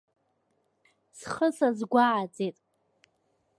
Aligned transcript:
Схы 1.17 1.47
сазгәааӡеит. 1.57 2.57